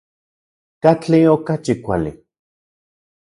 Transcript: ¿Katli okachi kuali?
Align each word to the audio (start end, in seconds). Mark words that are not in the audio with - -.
¿Katli 0.83 1.19
okachi 1.33 1.73
kuali? 1.83 2.11